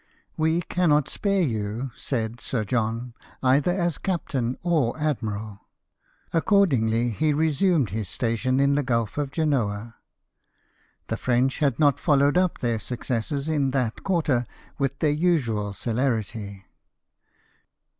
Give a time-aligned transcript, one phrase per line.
[0.45, 3.13] "We cannot spare you," said Sir John,
[3.43, 5.59] "either as captain or admiral."
[6.33, 9.97] Accordingly, he resumed his station in the Gulf of Genoa.
[11.05, 14.47] The French had not followed up their suc cesses in that quarter
[14.79, 16.65] with their usual celerity.